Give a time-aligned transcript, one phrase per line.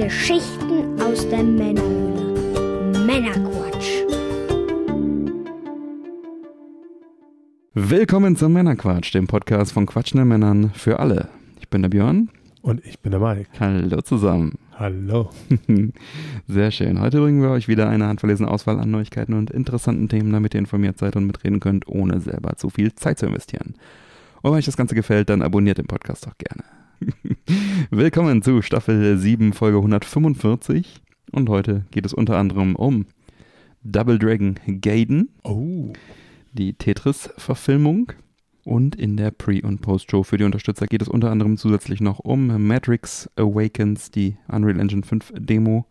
[0.00, 3.04] Geschichten aus der Männerhöhle.
[3.04, 4.02] Männerquatsch.
[7.74, 11.28] Willkommen zum Männerquatsch, dem Podcast von quatschenden Männern für alle.
[11.60, 12.30] Ich bin der Björn.
[12.62, 13.50] Und ich bin der Mike.
[13.60, 14.54] Hallo zusammen.
[14.78, 15.28] Hallo.
[16.48, 16.98] Sehr schön.
[16.98, 20.60] Heute bringen wir euch wieder eine handverlesene Auswahl an Neuigkeiten und interessanten Themen, damit ihr
[20.60, 23.74] informiert seid und mitreden könnt, ohne selber zu viel Zeit zu investieren.
[24.40, 26.64] Und wenn euch das Ganze gefällt, dann abonniert den Podcast doch gerne.
[27.90, 31.00] Willkommen zu Staffel 7, Folge 145.
[31.32, 33.06] Und heute geht es unter anderem um
[33.82, 35.92] Double Dragon Gaiden, Oh.
[36.52, 38.12] die Tetris-Verfilmung.
[38.64, 42.18] Und in der Pre- und Post-Show für die Unterstützer geht es unter anderem zusätzlich noch
[42.18, 45.86] um Matrix Awakens, die Unreal Engine 5 Demo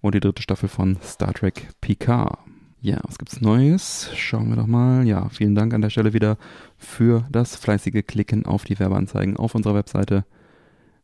[0.00, 2.38] und die dritte Staffel von Star Trek Picard.
[2.82, 4.10] Ja, was gibt's Neues?
[4.16, 5.06] Schauen wir doch mal.
[5.06, 6.36] Ja, vielen Dank an der Stelle wieder
[6.78, 10.24] für das fleißige Klicken auf die Werbeanzeigen auf unserer Webseite.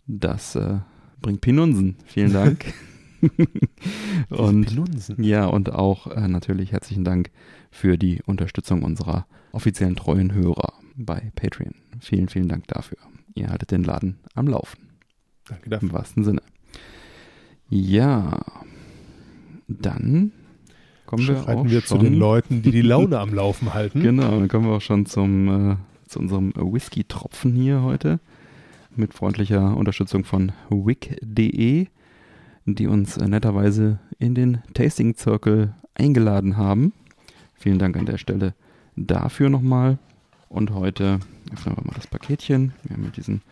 [0.07, 0.79] Das äh,
[1.21, 1.97] bringt Pinunsen.
[2.07, 2.73] Vielen Dank.
[4.29, 5.23] und Pinunsen.
[5.23, 7.31] ja, und auch äh, natürlich herzlichen Dank
[7.71, 11.75] für die Unterstützung unserer offiziellen treuen Hörer bei Patreon.
[12.01, 12.99] Vielen, vielen Dank dafür.
[13.35, 14.79] Ihr haltet den Laden am Laufen.
[15.49, 15.89] Danke dafür.
[15.89, 16.43] Im wahrsten Sinne.
[17.69, 18.41] Ja,
[19.69, 20.33] dann
[21.07, 24.03] kommen wir Schreiten auch wir schon, zu den Leuten, die die Laune am Laufen halten.
[24.03, 28.21] Genau, dann kommen wir auch schon zum, äh, zu unserem Whisky-Tropfen hier heute
[28.97, 31.87] mit freundlicher Unterstützung von wick.de,
[32.65, 36.93] die uns äh, netterweise in den Tasting Circle eingeladen haben.
[37.55, 38.55] Vielen Dank an der Stelle
[38.97, 39.99] dafür nochmal.
[40.49, 41.21] Und heute
[41.53, 42.73] öffnen wir mal das Paketchen.
[42.85, 43.43] Wir haben hier diesen,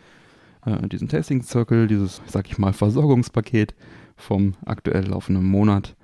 [0.65, 3.75] äh, diesen Tasting Circle, dieses, sag ich mal, Versorgungspaket
[4.15, 5.95] vom aktuell laufenden Monat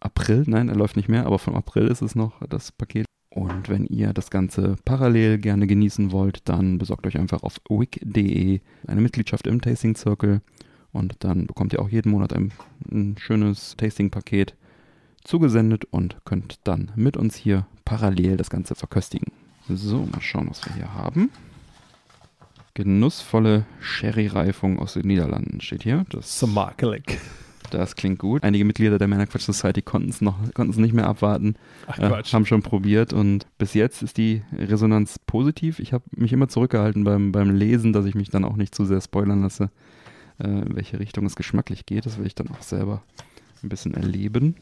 [0.00, 0.44] April.
[0.46, 3.06] Nein, er läuft nicht mehr, aber vom April ist es noch das Paket.
[3.34, 8.60] Und wenn ihr das Ganze parallel gerne genießen wollt, dann besorgt euch einfach auf wick.de
[8.86, 10.42] eine Mitgliedschaft im Tasting Circle
[10.92, 12.52] und dann bekommt ihr auch jeden Monat ein,
[12.90, 14.54] ein schönes Tasting-Paket
[15.24, 19.32] zugesendet und könnt dann mit uns hier parallel das Ganze verköstigen.
[19.68, 21.30] So, mal schauen, was wir hier haben.
[22.74, 26.04] Genussvolle Sherry-Reifung aus den Niederlanden steht hier.
[26.10, 27.18] Das Smakelijk.
[27.74, 28.42] Das klingt gut.
[28.42, 31.56] Einige Mitglieder der Männerquatsch Society konnten es noch, konnten es nicht mehr abwarten,
[31.86, 35.78] Ach äh, haben schon probiert und bis jetzt ist die Resonanz positiv.
[35.78, 38.84] Ich habe mich immer zurückgehalten beim, beim Lesen, dass ich mich dann auch nicht zu
[38.84, 39.70] sehr spoilern lasse,
[40.38, 42.06] äh, in welche Richtung es geschmacklich geht.
[42.06, 43.02] Das will ich dann auch selber
[43.62, 44.56] ein bisschen erleben.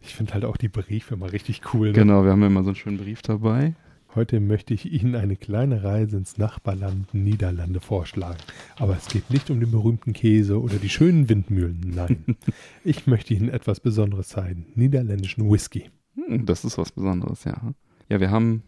[0.00, 1.88] Ich finde halt auch die Briefe mal richtig cool.
[1.88, 1.92] Ne?
[1.92, 3.74] Genau, wir haben immer so einen schönen Brief dabei.
[4.14, 8.38] Heute möchte ich Ihnen eine kleine Reise ins Nachbarland Niederlande vorschlagen.
[8.76, 11.92] Aber es geht nicht um den berühmten Käse oder die schönen Windmühlen.
[11.94, 12.24] Nein.
[12.84, 14.66] ich möchte Ihnen etwas Besonderes zeigen.
[14.74, 15.90] Niederländischen Whisky.
[16.14, 17.74] Hm, das ist was Besonderes, ja.
[18.08, 18.62] Ja, wir haben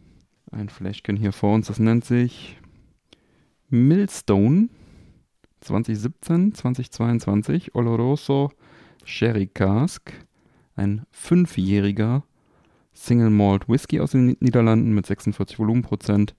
[0.50, 2.58] ein Fläschchen hier vor uns, das nennt sich
[3.70, 4.68] Millstone
[5.60, 8.52] 2017, 2022 Oloroso
[9.04, 10.12] Sherry Cask.
[10.74, 12.24] Ein fünfjähriger
[12.92, 16.34] Single Malt Whisky aus den Niederlanden mit 46 Volumenprozent,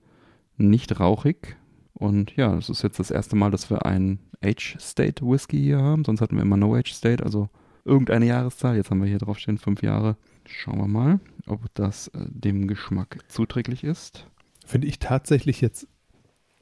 [0.56, 1.56] nicht rauchig.
[1.94, 5.78] Und ja, das ist jetzt das erste Mal, dass wir einen Age State Whisky hier
[5.80, 6.04] haben.
[6.04, 7.48] Sonst hatten wir immer No Age State, also
[7.84, 8.76] irgendeine Jahreszahl.
[8.76, 10.16] Jetzt haben wir hier drauf stehen fünf Jahre.
[10.46, 14.26] Schauen wir mal, ob das äh, dem Geschmack zuträglich ist.
[14.66, 15.86] Finde ich tatsächlich jetzt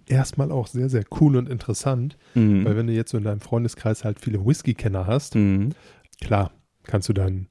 [0.07, 2.17] erstmal auch sehr, sehr cool und interessant.
[2.35, 2.65] Mhm.
[2.65, 5.71] Weil wenn du jetzt so in deinem Freundeskreis halt viele Whisky-Kenner hast, Mhm.
[6.21, 6.53] klar,
[6.85, 7.49] kannst du dann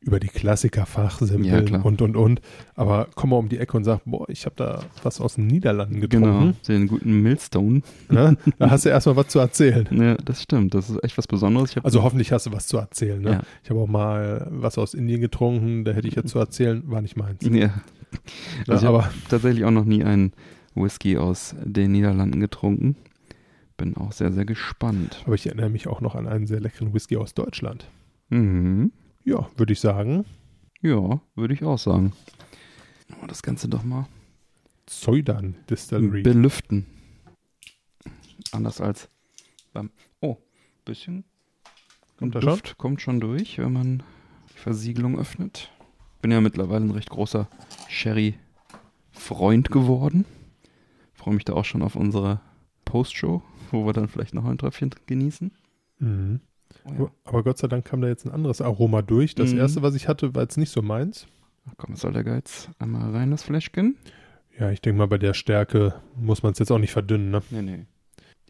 [0.00, 1.84] über die Klassiker Ja, fachsimpeln klar.
[1.84, 2.40] und, und, und.
[2.76, 5.48] Aber komm mal um die Ecke und sag, boah, ich habe da was aus den
[5.48, 6.56] Niederlanden Genau, getrunken.
[6.68, 7.82] den guten Millstone.
[8.08, 8.36] Ne?
[8.58, 9.88] Da hast du erstmal was zu erzählen.
[9.92, 10.74] Ja, das stimmt.
[10.74, 11.74] Das ist echt was Besonderes.
[11.82, 13.20] Also hoffentlich hast du was zu erzählen.
[13.20, 13.30] Ne?
[13.32, 13.42] Ja.
[13.64, 17.02] Ich habe auch mal was aus Indien getrunken, da hätte ich jetzt zu erzählen, war
[17.02, 17.42] nicht meins.
[17.44, 17.50] ja.
[17.56, 17.72] Ja,
[18.68, 20.32] Also ich aber tatsächlich auch noch nie einen
[20.74, 22.96] Whisky aus den Niederlanden getrunken.
[23.76, 25.22] Bin auch sehr, sehr gespannt.
[25.26, 27.88] aber ich erinnere mich auch noch an einen sehr leckeren Whisky aus Deutschland.
[28.30, 28.92] Mhm.
[29.24, 30.24] Ja, würde ich sagen.
[30.80, 32.12] Ja, würde ich auch sagen.
[33.26, 34.06] Das Ganze doch mal
[34.86, 36.22] Zeudan Distillery.
[36.22, 36.86] belüften.
[38.52, 39.08] Anders als
[39.72, 39.90] beim.
[40.20, 40.36] Oh,
[40.84, 41.24] bisschen.
[42.16, 42.50] Kommt da schon?
[42.50, 44.02] Duft kommt schon durch, wenn man
[44.54, 45.70] die Versiegelung öffnet.
[46.22, 47.48] Bin ja mittlerweile ein recht großer
[47.88, 50.24] Sherry-Freund geworden.
[51.12, 52.40] Freue mich da auch schon auf unsere
[52.84, 55.52] Postshow, wo wir dann vielleicht noch ein Tröpfchen genießen.
[55.98, 56.40] Mhm.
[56.84, 57.10] Oh ja.
[57.24, 59.34] Aber Gott sei Dank kam da jetzt ein anderes Aroma durch.
[59.34, 59.58] Das Mhm.
[59.58, 61.26] erste, was ich hatte, war jetzt nicht so meins.
[61.68, 62.68] Ach komm, soll der Geiz?
[62.78, 63.96] Einmal rein, das Fläschchen.
[64.58, 67.42] Ja, ich denke mal, bei der Stärke muss man es jetzt auch nicht verdünnen, ne?
[67.50, 67.86] Nee, nee.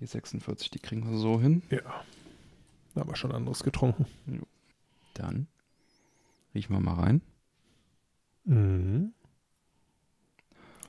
[0.01, 1.63] Die 46, die kriegen wir so hin.
[1.71, 1.81] Ja.
[2.95, 4.07] Aber schon anderes getrunken.
[5.15, 5.49] Dann
[6.55, 7.21] riechen wir mal rein.
[8.45, 9.13] Mhm.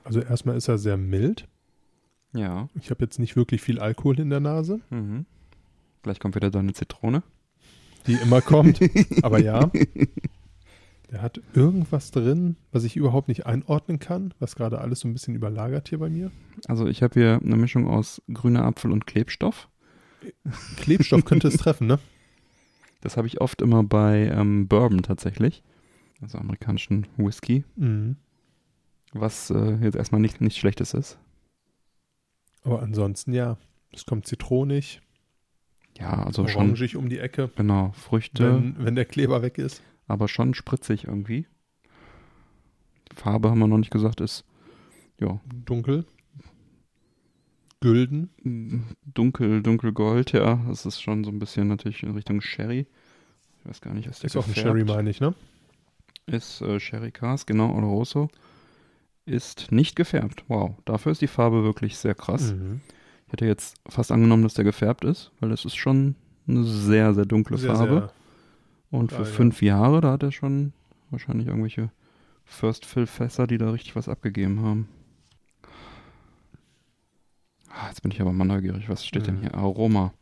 [0.04, 1.46] Also erstmal ist er sehr mild.
[2.32, 2.68] Ja.
[2.74, 4.80] Ich habe jetzt nicht wirklich viel Alkohol in der Nase.
[4.90, 5.26] Mhm.
[6.02, 7.22] Gleich kommt wieder deine Zitrone.
[8.06, 8.80] Die immer kommt.
[9.22, 9.70] Aber ja.
[11.10, 15.12] Der hat irgendwas drin, was ich überhaupt nicht einordnen kann, was gerade alles so ein
[15.12, 16.30] bisschen überlagert hier bei mir.
[16.68, 19.68] Also ich habe hier eine Mischung aus grüner Apfel und Klebstoff.
[20.76, 21.98] Klebstoff könnte es treffen, ne?
[23.02, 25.62] Das habe ich oft immer bei ähm, Bourbon tatsächlich.
[26.20, 27.64] Also amerikanischen Whisky.
[27.76, 28.16] Mhm.
[29.14, 31.18] Was äh, jetzt erstmal nicht, nichts Schlechtes ist.
[32.62, 33.56] Aber ansonsten ja.
[33.92, 35.00] Es kommt zitronig,
[36.00, 39.82] Ja, also schon, orangig um die Ecke, genau, Früchte, wenn, wenn der Kleber weg ist.
[40.08, 41.46] aber schon spritzig irgendwie.
[43.14, 44.44] Farbe haben wir noch nicht gesagt, ist
[45.20, 46.06] ja Dunkel.
[47.80, 48.28] Gülden.
[49.04, 50.62] dunkel, dunkelgold, ja.
[50.68, 52.86] Das ist schon so ein bisschen natürlich in Richtung Sherry.
[53.60, 54.54] Ich weiß gar nicht, was der Ist auch ein.
[54.54, 55.34] Sherry, meine ich, ne?
[56.26, 58.28] Ist äh, Sherry Cask, genau, Oloroso.
[59.24, 60.44] Ist nicht gefärbt.
[60.48, 62.52] Wow, dafür ist die Farbe wirklich sehr krass.
[62.52, 62.80] Mhm.
[63.30, 66.16] Ich hätte jetzt fast angenommen, dass der gefärbt ist, weil es ist schon
[66.48, 68.10] eine sehr, sehr dunkle Sehr, Farbe.
[68.90, 69.24] Und für ja.
[69.24, 70.72] fünf Jahre, da hat er schon
[71.10, 71.92] wahrscheinlich irgendwelche
[72.44, 74.88] First Fill Fässer, die da richtig was abgegeben haben.
[77.68, 78.88] Ah, jetzt bin ich aber mal neugierig.
[78.88, 79.40] Was steht denn Mhm.
[79.42, 79.54] hier?
[79.54, 80.12] Aroma.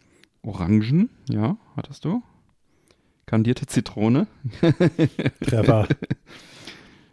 [0.43, 2.23] Orangen, ja, hattest du?
[3.25, 4.27] Kandierte Zitrone.
[4.61, 4.75] sehr
[5.41, 5.89] Treffer.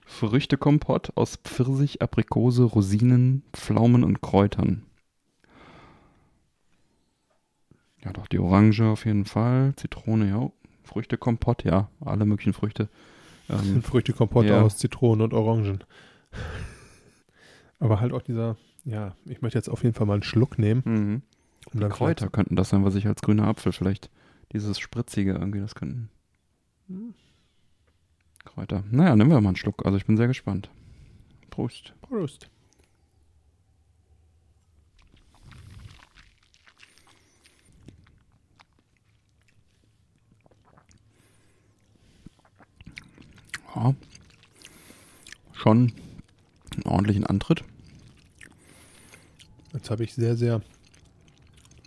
[0.05, 4.83] Früchtekompott aus Pfirsich, Aprikose, Rosinen, Pflaumen und Kräutern.
[8.05, 9.73] Ja, doch, die Orange auf jeden Fall.
[9.75, 10.51] Zitrone, ja.
[10.83, 11.89] Früchtekompott, ja.
[11.99, 12.87] Alle möglichen Früchte.
[13.49, 14.61] Ähm, Früchtekompott ja.
[14.61, 15.83] aus Zitronen und Orangen.
[17.79, 18.55] Aber halt auch dieser,
[18.85, 20.83] ja, ich möchte jetzt auf jeden Fall mal einen Schluck nehmen.
[20.85, 21.21] mhm.
[21.73, 24.11] Um dann Kräuter könnten das sein, was ich als grüner Apfel vielleicht.
[24.53, 26.09] Dieses Spritzige irgendwie, das könnten.
[28.45, 28.83] Kräuter.
[28.91, 29.83] Naja, nehmen wir mal einen Schluck.
[29.83, 30.69] Also ich bin sehr gespannt.
[31.49, 31.93] Prost.
[32.03, 32.51] Prost.
[43.75, 43.93] Ja.
[45.53, 45.93] Schon
[46.73, 47.63] einen ordentlichen Antritt.
[49.73, 50.61] Jetzt habe ich sehr, sehr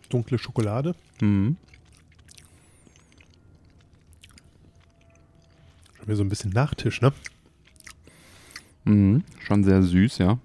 [0.08, 0.94] dunkle Schokolade.
[1.20, 1.56] Mhm.
[5.96, 7.12] Schon wieder so ein bisschen Nachtisch, ne?
[8.84, 9.24] Mhm.
[9.40, 10.38] Schon sehr süß, ja.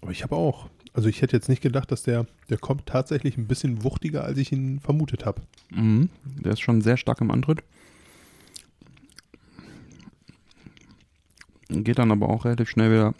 [0.00, 3.36] Aber ich habe auch, also ich hätte jetzt nicht gedacht, dass der, der kommt tatsächlich
[3.38, 5.42] ein bisschen wuchtiger, als ich ihn vermutet habe.
[5.70, 6.10] Mhm.
[6.24, 7.62] Der ist schon sehr stark im Antritt.
[11.82, 13.14] Geht dann aber auch relativ schnell wieder,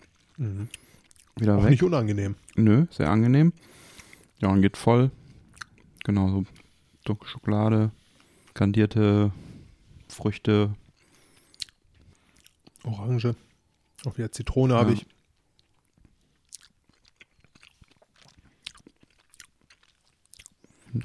[1.37, 1.71] wieder Auch weg.
[1.71, 2.35] nicht unangenehm.
[2.55, 3.53] Nö, sehr angenehm.
[4.41, 5.11] Ja, und geht voll.
[6.05, 6.45] Genau, so
[7.05, 7.91] dunkle Schokolade,
[8.55, 9.33] kandierte
[10.09, 10.75] Früchte.
[12.85, 13.35] Orange.
[14.05, 14.97] Auch wieder Zitrone habe Ja.
[14.97, 15.07] ich.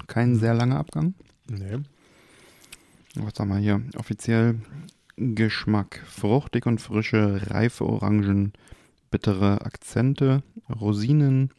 [0.06, 1.14] Kein sehr langer Abgang.
[1.48, 1.78] Nee.
[3.14, 3.82] Was haben wir hier?
[3.96, 4.60] Offiziell
[5.18, 6.00] Geschmack.
[6.06, 8.52] Fruchtig und frische, reife Orangen,
[9.10, 10.42] bittere Akzente,
[10.80, 11.50] Rosinen.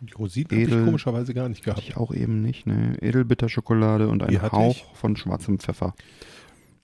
[0.00, 1.80] Die Rosinen habe ich Edel- komischerweise gar nicht gehabt.
[1.82, 2.96] ich auch eben nicht, ne?
[3.00, 4.84] Edelbitterschokolade und ein Hauch ich.
[4.98, 5.94] von schwarzem Pfeffer.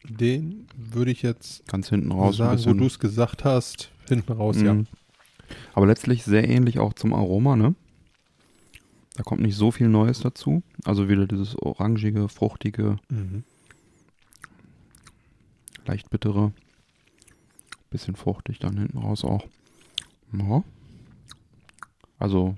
[0.08, 2.36] Den würde ich jetzt Ganz hinten raus.
[2.36, 4.64] sagen, wo du es gesagt hast, hinten raus, Mhm.
[4.66, 4.76] ja.
[5.74, 7.74] Aber letztlich sehr ähnlich auch zum Aroma, ne?
[9.16, 10.62] Da kommt nicht so viel Neues dazu.
[10.84, 13.42] Also wieder dieses orangige, fruchtige, Mhm.
[15.88, 16.52] Leicht bittere.
[17.90, 19.46] Bisschen fruchtig dann hinten raus auch.
[20.32, 20.62] Ja.
[22.18, 22.56] Also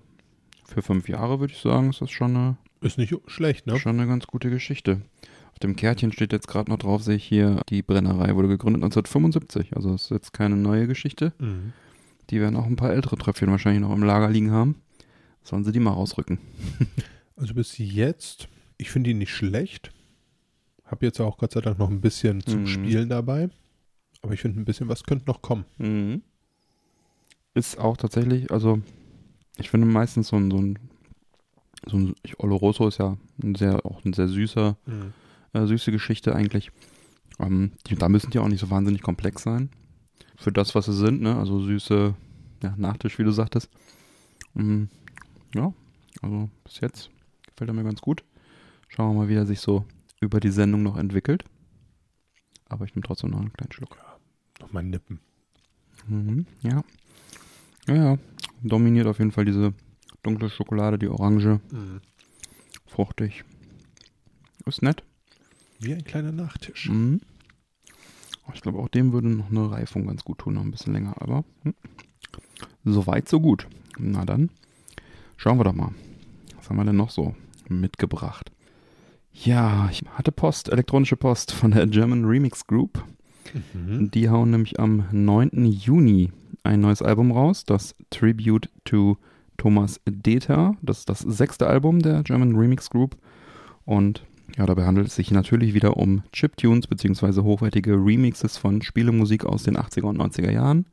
[0.67, 3.79] für fünf Jahre würde ich sagen, ist das schon eine, Ist nicht schlecht, ne?
[3.79, 5.03] schon eine ganz gute Geschichte.
[5.53, 8.83] Auf dem Kärtchen steht jetzt gerade noch drauf, sehe ich hier, die Brennerei wurde gegründet
[8.83, 9.77] 1975.
[9.77, 11.33] Also das ist jetzt keine neue Geschichte.
[11.39, 11.73] Mhm.
[12.31, 14.77] Die werden auch ein paar ältere Tröpfchen wahrscheinlich noch im Lager liegen haben.
[15.43, 16.39] Sollen sie die mal rausrücken.
[17.37, 19.93] Also bis jetzt, ich finde ihn nicht schlecht.
[20.91, 22.67] Habe jetzt auch Gott sei Dank noch ein bisschen zum Mhm.
[22.67, 23.49] Spielen dabei.
[24.23, 25.65] Aber ich finde ein bisschen was könnte noch kommen.
[25.79, 26.23] Mhm.
[27.55, 28.81] Ist auch tatsächlich, also
[29.57, 30.79] ich finde meistens so ein, so ein,
[31.87, 34.77] so ein Oloroso ist ja ein sehr, auch ein sehr süßer,
[35.53, 36.71] äh, süße Geschichte eigentlich.
[37.39, 39.71] Ähm, die, da müssen die auch nicht so wahnsinnig komplex sein.
[40.37, 41.37] Für das, was sie sind, ne?
[41.37, 42.15] Also süße
[42.63, 43.71] ja, Nachtisch, wie du sagtest.
[44.55, 44.89] Mhm.
[45.55, 45.73] Ja,
[46.23, 47.11] also bis jetzt
[47.47, 48.23] gefällt er mir ganz gut.
[48.89, 49.85] Schauen wir mal, wie er sich so
[50.21, 51.45] über die Sendung noch entwickelt.
[52.69, 53.97] Aber ich nehme trotzdem noch einen kleinen Schluck.
[54.61, 55.21] Noch mal nippen.
[56.07, 56.85] Mhm, ja.
[57.87, 58.19] Ja, ja.
[58.63, 59.73] Dominiert auf jeden Fall diese
[60.23, 61.61] dunkle Schokolade, die Orange,
[62.87, 63.45] fruchtig.
[64.67, 65.03] Ist nett.
[65.79, 66.91] Wie ein kleiner Nachtisch.
[66.91, 67.21] Mhm.
[68.45, 70.93] Aber Ich glaube, auch dem würde noch eine Reifung ganz gut tun, noch ein bisschen
[70.93, 71.75] länger, aber hm.
[72.85, 73.67] so weit, so gut.
[73.99, 74.51] Na dann,
[75.37, 75.93] schauen wir doch mal.
[76.57, 77.35] Was haben wir denn noch so?
[77.69, 78.51] mitgebracht.
[79.33, 83.05] Ja, ich hatte Post, elektronische Post von der German Remix Group.
[83.75, 84.11] Mhm.
[84.11, 85.65] Die hauen nämlich am 9.
[85.67, 86.31] Juni
[86.63, 89.17] ein neues Album raus, das Tribute to
[89.57, 90.77] Thomas Deta.
[90.83, 93.17] Das ist das sechste Album der German Remix Group.
[93.85, 94.25] Und
[94.57, 97.43] ja, dabei handelt es sich natürlich wieder um Chiptunes bzw.
[97.43, 100.87] hochwertige Remixes von Spielemusik aus den 80er und 90er Jahren.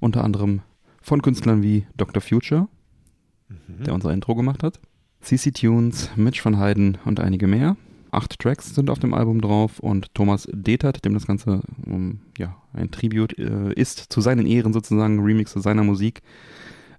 [0.00, 0.60] Unter anderem
[1.00, 2.20] von Künstlern wie Dr.
[2.20, 2.68] Future,
[3.48, 3.84] Mhm.
[3.84, 4.80] der unser Intro gemacht hat.
[5.24, 7.76] CC Tunes, Mitch van Heiden und einige mehr.
[8.10, 12.54] Acht Tracks sind auf dem Album drauf und Thomas Detert, dem das Ganze um, ja,
[12.74, 16.22] ein Tribute äh, ist, zu seinen Ehren sozusagen, Remix zu seiner Musik,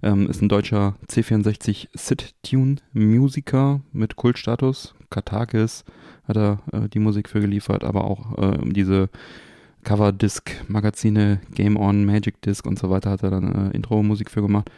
[0.02, 4.94] ähm, ist ein deutscher C64 Sit-Tune-Musiker mit Kultstatus.
[5.08, 5.84] Katakis
[6.26, 9.08] hat er äh, die Musik für geliefert, aber auch äh, diese
[9.84, 14.68] Cover-Disc-Magazine, Game On, Magic Disc und so weiter hat er dann äh, Intro-Musik für gemacht.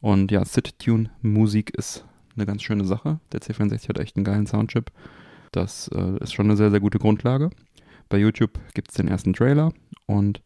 [0.00, 2.04] Und ja, Sit-Tune-Musik ist
[2.40, 3.20] eine ganz schöne Sache.
[3.32, 4.90] Der C64 hat echt einen geilen Soundchip.
[5.52, 7.50] Das äh, ist schon eine sehr, sehr gute Grundlage.
[8.08, 9.72] Bei YouTube gibt es den ersten Trailer
[10.06, 10.42] und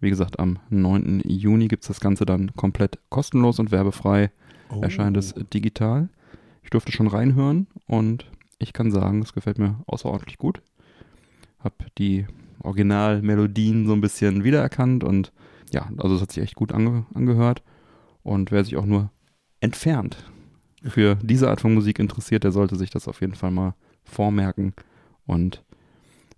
[0.00, 1.22] wie gesagt, am 9.
[1.24, 4.30] Juni gibt es das Ganze dann komplett kostenlos und werbefrei.
[4.70, 4.80] Oh.
[4.80, 6.10] Erscheint es digital.
[6.62, 10.60] Ich durfte schon reinhören und ich kann sagen, es gefällt mir außerordentlich gut.
[11.60, 12.26] Hab die
[12.60, 15.32] Originalmelodien so ein bisschen wiedererkannt und
[15.72, 17.62] ja, also es hat sich echt gut ange angehört.
[18.22, 19.10] Und wer sich auch nur
[19.60, 20.16] entfernt
[20.86, 23.74] für diese Art von Musik interessiert, der sollte sich das auf jeden Fall mal
[24.04, 24.74] vormerken
[25.26, 25.64] und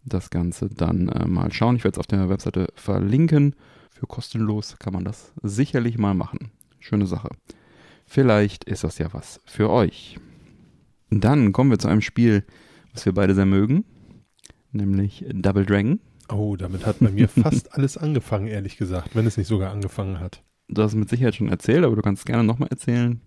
[0.04, 1.76] das Ganze dann äh, mal schauen.
[1.76, 3.54] Ich werde es auf der Webseite verlinken.
[3.90, 6.50] Für kostenlos kann man das sicherlich mal machen.
[6.78, 7.30] Schöne Sache.
[8.06, 10.18] Vielleicht ist das ja was für euch.
[11.10, 12.44] Dann kommen wir zu einem Spiel,
[12.92, 13.84] was wir beide sehr mögen,
[14.72, 16.00] nämlich Double Dragon.
[16.30, 20.20] Oh, damit hat bei mir fast alles angefangen, ehrlich gesagt, wenn es nicht sogar angefangen
[20.20, 20.42] hat.
[20.68, 23.22] Du hast es mit Sicherheit schon erzählt, aber du kannst es gerne nochmal erzählen.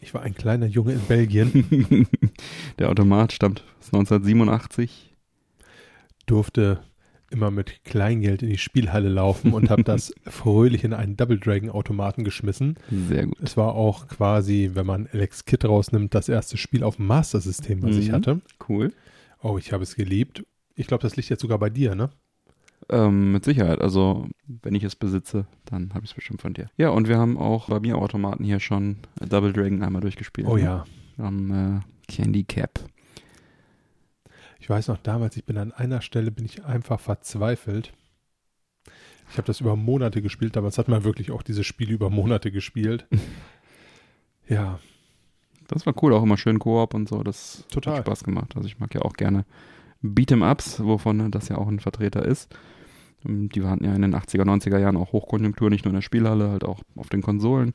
[0.00, 2.06] Ich war ein kleiner Junge in Belgien,
[2.78, 5.12] Der Automat stammt aus 1987.
[6.26, 6.80] durfte
[7.30, 11.70] immer mit Kleingeld in die Spielhalle laufen und habe das fröhlich in einen Double Dragon
[11.70, 12.76] Automaten geschmissen.
[13.08, 13.36] Sehr gut.
[13.42, 17.40] Es war auch quasi, wenn man Alex Kid rausnimmt, das erste Spiel auf dem Master
[17.40, 18.12] System, was ich Mhm.
[18.12, 18.40] hatte.
[18.68, 18.92] Cool.
[19.42, 20.44] Oh, ich habe es geliebt.
[20.76, 22.10] Ich glaube, das liegt jetzt sogar bei dir, ne?
[22.88, 23.80] Ähm, mit Sicherheit.
[23.80, 26.70] Also, wenn ich es besitze, dann habe ich es bestimmt von dir.
[26.76, 30.46] Ja, und wir haben auch bei mir Automaten hier schon Double Dragon einmal durchgespielt.
[30.46, 30.62] Oh ne?
[30.62, 30.84] ja.
[31.18, 31.80] Am äh,
[32.12, 32.78] Candy Cap.
[34.60, 37.92] Ich weiß noch damals, ich bin an einer Stelle, bin ich einfach verzweifelt.
[39.30, 40.56] Ich habe das über Monate gespielt.
[40.56, 43.06] Damals hat man wirklich auch diese Spiele über Monate gespielt.
[44.48, 44.78] ja,
[45.68, 47.22] Das war cool, auch immer schön Koop und so.
[47.22, 47.96] Das Total.
[47.96, 48.54] hat Spaß gemacht.
[48.56, 49.44] Also ich mag ja auch gerne
[50.02, 52.54] Beat'em-Ups, wovon das ja auch ein Vertreter ist.
[53.26, 56.02] Ähm, Die hatten ja in den 80er, 90er Jahren auch Hochkonjunktur, nicht nur in der
[56.02, 57.74] Spielhalle, halt auch auf den Konsolen.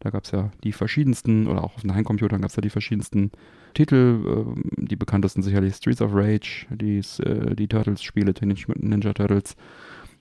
[0.00, 2.70] Da gab es ja die verschiedensten, oder auch auf den Heimcomputern gab es ja die
[2.70, 3.30] verschiedensten
[3.74, 4.20] Titel.
[4.26, 9.56] ähm, Die bekanntesten sicherlich Streets of Rage, die, äh, die Turtles-Spiele, Teenage Mutant Ninja Turtles,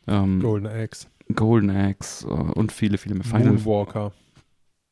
[0.07, 3.23] ähm, Golden Axe, Golden Axe äh, und viele, viele mehr.
[3.23, 4.13] Final Moonwalker.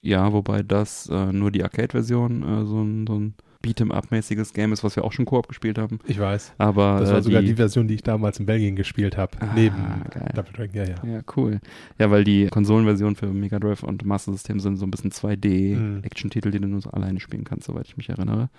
[0.02, 4.84] ja, wobei das äh, nur die Arcade-Version äh, so ein, so ein Beat'em-up-mäßiges Game ist,
[4.86, 6.00] was wir auch schon Koop gespielt haben.
[6.06, 6.54] Ich weiß.
[6.58, 9.38] Aber Das war äh, sogar die, die, Version, die ich damals in Belgien gespielt habe.
[9.42, 9.76] Ah, neben
[10.10, 10.32] geil.
[10.34, 10.96] Double Dragon, ja, ja.
[11.16, 11.60] ja, cool.
[11.98, 15.28] Ja, weil die Konsolenversion für Mega Drive und Master System sind so ein bisschen Mhm.
[15.28, 18.50] 2D-Action-Titel, die du nur so alleine spielen kannst, soweit ich mich erinnere.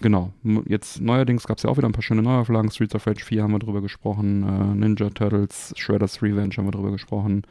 [0.00, 0.32] Genau.
[0.66, 2.70] Jetzt neuerdings gab es ja auch wieder ein paar schöne Neuauflagen.
[2.70, 4.42] Streets of Rage 4 haben wir drüber gesprochen.
[4.42, 7.42] Äh, Ninja Turtles, Shredder's Revenge haben wir drüber gesprochen.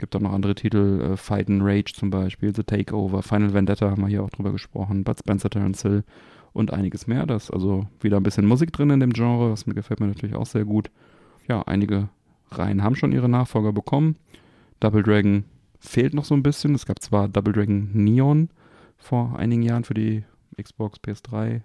[0.00, 1.12] Gibt auch noch andere Titel.
[1.12, 2.56] Äh, Fight and Rage zum Beispiel.
[2.56, 3.22] The Takeover.
[3.22, 5.04] Final Vendetta haben wir hier auch drüber gesprochen.
[5.04, 6.04] Bud Spencer, Terence Hill
[6.54, 7.26] und einiges mehr.
[7.26, 9.50] Da ist also wieder ein bisschen Musik drin in dem Genre.
[9.50, 10.90] Das mir gefällt mir natürlich auch sehr gut.
[11.48, 12.08] Ja, einige
[12.50, 14.16] Reihen haben schon ihre Nachfolger bekommen.
[14.80, 15.44] Double Dragon
[15.78, 16.74] fehlt noch so ein bisschen.
[16.74, 18.48] Es gab zwar Double Dragon Neon
[18.96, 20.24] vor einigen Jahren für die
[20.58, 21.60] Xbox, PS3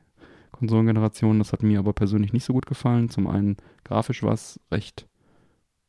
[0.52, 1.40] Konsolengeneration.
[1.40, 3.10] Das hat mir aber persönlich nicht so gut gefallen.
[3.10, 5.08] Zum einen grafisch war es recht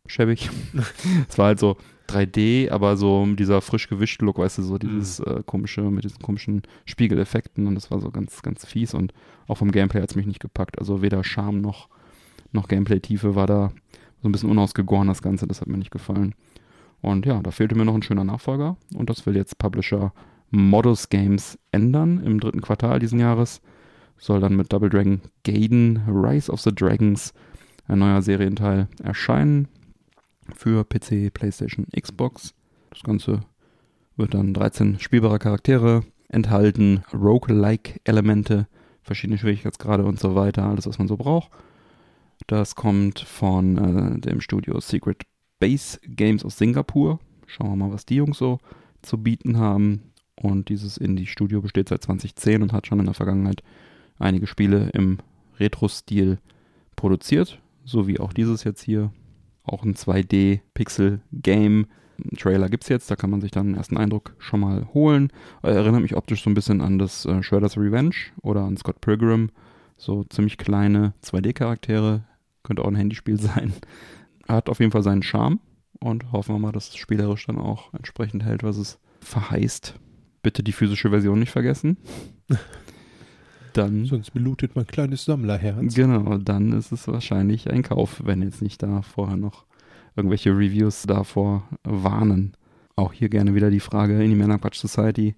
[0.06, 0.48] schäbig.
[1.28, 1.76] es war halt so
[2.08, 6.20] 3D, aber so dieser frisch gewischte Look, weißt du, so dieses äh, komische, mit diesen
[6.20, 9.12] komischen Spiegeleffekten und das war so ganz, ganz fies und
[9.48, 10.78] auch vom Gameplay hat es mich nicht gepackt.
[10.78, 11.88] Also weder Charme noch,
[12.52, 13.72] noch Gameplay-Tiefe war da
[14.22, 16.34] so ein bisschen unausgegoren, das Ganze, das hat mir nicht gefallen.
[17.02, 20.12] Und ja, da fehlte mir noch ein schöner Nachfolger und das will jetzt Publisher
[20.50, 23.60] Modus Games ändern im dritten Quartal diesen Jahres.
[24.18, 27.34] Soll dann mit Double Dragon Gaiden Rise of the Dragons
[27.86, 29.68] ein neuer Serienteil erscheinen
[30.54, 32.54] für PC, PlayStation, Xbox.
[32.90, 33.40] Das Ganze
[34.16, 38.66] wird dann 13 spielbare Charaktere enthalten, Roguelike-Elemente,
[39.02, 41.50] verschiedene Schwierigkeitsgrade und so weiter, alles was man so braucht.
[42.46, 43.76] Das kommt von
[44.16, 45.22] äh, dem Studio Secret
[45.58, 47.18] Base Games aus Singapur.
[47.46, 48.58] Schauen wir mal, was die Jungs so
[49.02, 50.12] zu bieten haben.
[50.34, 53.62] Und dieses Indie-Studio besteht seit 2010 und hat schon in der Vergangenheit
[54.18, 55.18] einige Spiele im
[55.58, 56.38] Retro-Stil
[56.94, 59.12] produziert, so wie auch dieses jetzt hier.
[59.66, 61.86] Auch ein 2D-Pixel-Game.
[62.38, 65.30] Trailer gibt es jetzt, da kann man sich dann einen ersten Eindruck schon mal holen.
[65.62, 69.50] Erinnert mich optisch so ein bisschen an das äh, Shredder's Revenge oder an Scott Pilgrim.
[69.98, 72.24] So ziemlich kleine 2D-Charaktere.
[72.62, 73.74] Könnte auch ein Handyspiel sein.
[74.48, 75.60] Hat auf jeden Fall seinen Charme
[76.00, 79.94] und hoffen wir mal, dass es spielerisch dann auch entsprechend hält, was es verheißt.
[80.42, 81.98] Bitte die physische Version nicht vergessen.
[83.76, 85.94] Dann, Sonst belootet mein kleines Sammlerherz.
[85.94, 89.66] genau, dann ist es wahrscheinlich ein Kauf, wenn jetzt nicht da vorher noch
[90.16, 92.56] irgendwelche Reviews davor warnen.
[92.96, 95.36] Auch hier gerne wieder die Frage in die Männerquatsch Society.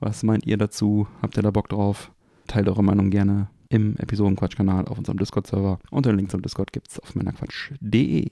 [0.00, 1.06] Was meint ihr dazu?
[1.20, 2.10] Habt ihr da Bock drauf?
[2.46, 5.78] Teilt eure Meinung gerne im Episodenquatsch-Kanal auf unserem Discord-Server.
[5.90, 8.30] Und den Link zum Discord gibt's auf männerquatsch.de.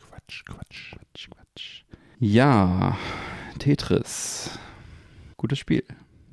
[0.00, 0.92] Quatsch, Quatsch.
[0.92, 1.82] Quatsch, Quatsch.
[2.20, 2.96] Ja,
[3.58, 4.50] Tetris.
[5.36, 5.82] Gutes Spiel.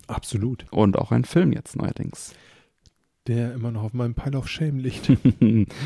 [0.08, 0.66] Absolut.
[0.72, 2.34] Und auch ein Film jetzt neuerdings.
[3.28, 5.10] Der immer noch auf meinem Pile of Shame liegt.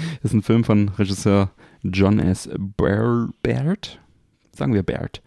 [0.23, 1.51] ist ein Film von Regisseur
[1.83, 2.49] John S.
[2.77, 3.99] Bair- Baird.
[4.53, 5.21] Sagen wir Baird.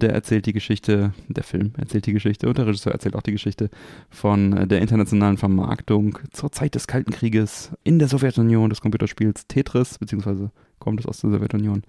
[0.00, 3.32] Der erzählt die Geschichte, der Film erzählt die Geschichte und der Regisseur erzählt auch die
[3.32, 3.68] Geschichte
[4.08, 9.98] von der internationalen Vermarktung zur Zeit des Kalten Krieges in der Sowjetunion des Computerspiels Tetris,
[9.98, 11.82] beziehungsweise kommt es aus der Sowjetunion.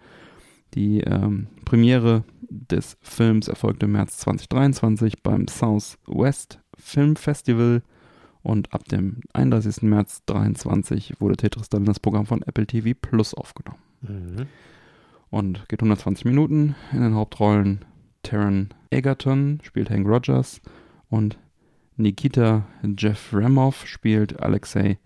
[0.74, 7.82] Die ähm, Premiere des Films erfolgte im März 2023 beim Southwest Film Festival
[8.44, 9.84] und ab dem 31.
[9.84, 13.80] März 2023 wurde Tetris dann in das Programm von Apple TV Plus aufgenommen.
[14.02, 14.48] Mhm.
[15.30, 16.76] Und geht 120 Minuten.
[16.92, 17.86] In den Hauptrollen
[18.24, 20.62] Taron Egerton spielt Hank Rogers
[21.10, 21.38] und
[21.98, 22.66] Nikita
[22.98, 24.98] Jefremov spielt Alexei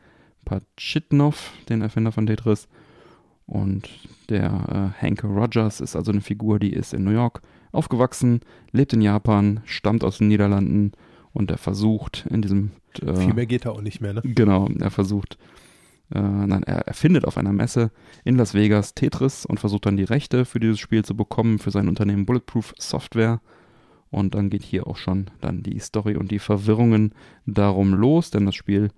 [0.45, 2.67] Pachitnov, den Erfinder von Tetris.
[3.47, 3.89] Und
[4.29, 8.93] der äh, Hank Rogers ist also eine Figur, die ist in New York aufgewachsen, lebt
[8.93, 10.93] in Japan, stammt aus den Niederlanden
[11.33, 12.71] und er versucht in diesem
[13.01, 14.21] äh, Viel mehr geht da auch nicht mehr, ne?
[14.23, 15.37] Genau, er versucht,
[16.13, 17.91] äh, nein, er erfindet auf einer Messe
[18.23, 21.71] in Las Vegas Tetris und versucht dann die Rechte für dieses Spiel zu bekommen für
[21.71, 23.41] sein Unternehmen Bulletproof Software.
[24.11, 27.13] Und dann geht hier auch schon dann die Story und die Verwirrungen
[27.45, 28.91] darum los, denn das Spiel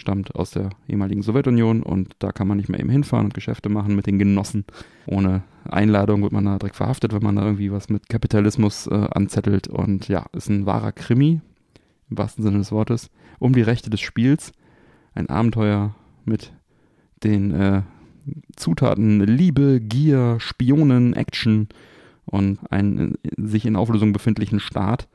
[0.00, 3.68] stammt aus der ehemaligen Sowjetunion und da kann man nicht mehr eben hinfahren und Geschäfte
[3.68, 4.64] machen mit den Genossen.
[5.06, 9.08] Ohne Einladung wird man da direkt verhaftet, wenn man da irgendwie was mit Kapitalismus äh,
[9.10, 9.68] anzettelt.
[9.68, 11.40] Und ja, ist ein wahrer Krimi,
[12.10, 14.52] im wahrsten Sinne des Wortes, um die Rechte des Spiels.
[15.14, 16.52] Ein Abenteuer mit
[17.22, 17.82] den äh,
[18.56, 21.68] Zutaten Liebe, Gier, Spionen, Action
[22.24, 25.08] und einen äh, sich in Auflösung befindlichen Staat.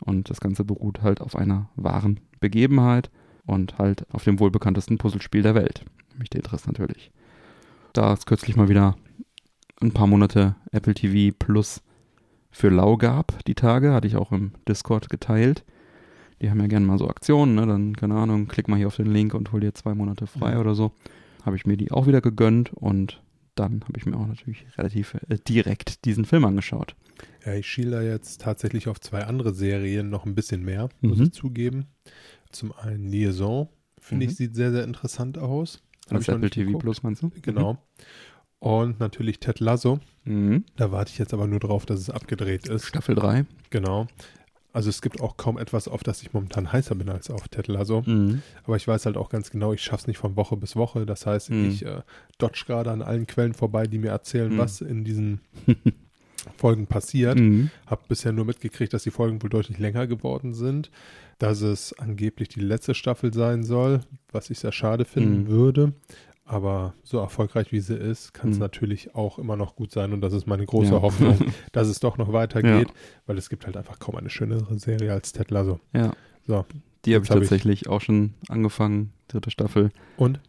[0.00, 3.10] Und das Ganze beruht halt auf einer wahren Begebenheit
[3.46, 7.10] und halt auf dem wohlbekanntesten Puzzlespiel der Welt, nämlich Tetris natürlich.
[7.92, 8.96] Da es kürzlich mal wieder
[9.80, 11.82] ein paar Monate Apple TV Plus
[12.50, 15.64] für lau gab, die Tage, hatte ich auch im Discord geteilt.
[16.40, 17.66] Die haben ja gerne mal so Aktionen, ne?
[17.66, 20.54] dann, keine Ahnung, klick mal hier auf den Link und hol dir zwei Monate frei
[20.54, 20.60] Mhm.
[20.60, 20.92] oder so.
[21.44, 23.22] Habe ich mir die auch wieder gegönnt und
[23.54, 26.94] dann habe ich mir auch natürlich relativ äh, direkt diesen Film angeschaut.
[27.44, 31.18] Ja, ich schiel da jetzt tatsächlich auf zwei andere Serien noch ein bisschen mehr, muss
[31.18, 31.24] Mhm.
[31.24, 31.86] ich zugeben.
[32.50, 33.68] Zum einen Liaison,
[34.00, 34.30] finde Mhm.
[34.30, 35.82] ich, sieht sehr, sehr interessant aus.
[36.10, 36.82] Hab noch Apple TV geguckt.
[36.84, 37.30] Plus meinst du?
[37.42, 37.78] Genau.
[38.58, 40.00] Und natürlich Ted Lasso.
[40.24, 40.64] Mhm.
[40.76, 42.86] Da warte ich jetzt aber nur drauf, dass es abgedreht ist.
[42.86, 43.44] Staffel 3.
[43.70, 44.06] Genau.
[44.74, 47.68] Also es gibt auch kaum etwas, auf das ich momentan heißer bin als auf Ted
[47.68, 48.02] Lasso.
[48.04, 48.42] Mhm.
[48.64, 51.06] Aber ich weiß halt auch ganz genau, ich schaff's nicht von Woche bis Woche.
[51.06, 51.68] Das heißt, Mhm.
[51.70, 52.02] ich äh,
[52.38, 54.58] dodge gerade an allen Quellen vorbei, die mir erzählen, Mhm.
[54.58, 55.40] was in diesen
[56.56, 57.38] Folgen passiert.
[57.38, 57.70] Mhm.
[57.86, 60.90] Hab bisher nur mitgekriegt, dass die Folgen wohl deutlich länger geworden sind,
[61.38, 64.00] dass es angeblich die letzte Staffel sein soll,
[64.32, 65.48] was ich sehr schade finden Mhm.
[65.48, 65.92] würde.
[66.46, 68.60] Aber so erfolgreich wie sie ist, kann es Mhm.
[68.62, 70.12] natürlich auch immer noch gut sein.
[70.12, 71.00] Und das ist meine große Ja.
[71.02, 71.38] Hoffnung,
[71.72, 72.88] dass es doch noch weitergeht,
[73.26, 75.80] weil es gibt halt einfach kaum eine schönere Serie als Ted Lasso.
[75.94, 76.12] Ja.
[76.46, 76.66] So.
[77.06, 79.90] Die habe ich hab ich- tatsächlich auch schon angefangen, dritte Staffel.
[80.18, 80.40] Und?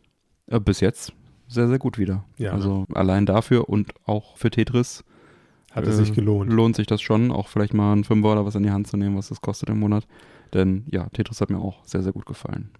[0.48, 1.14] Äh, bis jetzt
[1.48, 2.26] sehr, sehr gut wieder.
[2.38, 2.52] Ja.
[2.52, 5.04] Also allein dafür und auch für Tetris
[5.72, 6.52] Hat es äh, sich gelohnt.
[6.52, 8.98] lohnt sich das schon, auch vielleicht mal einen Fünfer oder was in die Hand zu
[8.98, 10.06] nehmen, was das kostet im Monat.
[10.54, 12.72] Denn ja, Tetris hat mir auch sehr, sehr gut gefallen.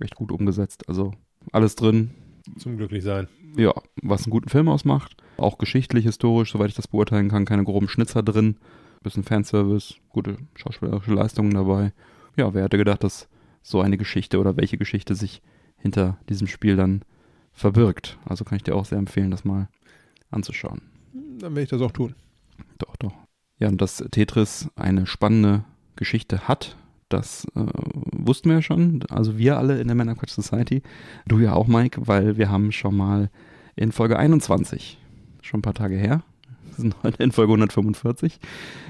[0.00, 0.86] Echt gut umgesetzt.
[0.88, 1.12] Also
[1.52, 2.10] alles drin.
[2.58, 3.28] Zum Glücklichsein.
[3.56, 5.16] Ja, was einen guten Film ausmacht.
[5.36, 8.56] Auch geschichtlich, historisch, soweit ich das beurteilen kann, keine groben Schnitzer drin.
[9.02, 11.92] Bisschen Fanservice, gute schauspielerische Leistungen dabei.
[12.36, 13.28] Ja, wer hätte gedacht, dass
[13.62, 15.42] so eine Geschichte oder welche Geschichte sich
[15.76, 17.02] hinter diesem Spiel dann
[17.52, 18.18] verbirgt.
[18.24, 19.68] Also kann ich dir auch sehr empfehlen, das mal
[20.30, 20.82] anzuschauen.
[21.12, 22.14] Dann werde ich das auch tun.
[22.78, 23.12] Doch, doch.
[23.58, 25.64] Ja, und dass Tetris eine spannende
[25.96, 26.76] Geschichte hat,
[27.12, 27.60] das äh,
[28.12, 29.02] wussten wir ja schon.
[29.10, 30.82] Also wir alle in der Männerquatsch Society.
[31.26, 33.30] Du ja auch, Mike, weil wir haben schon mal
[33.76, 34.98] in Folge 21,
[35.40, 36.22] schon ein paar Tage her,
[36.76, 38.38] sind heute in Folge 145,